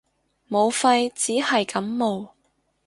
[0.47, 2.33] 武肺只係感冒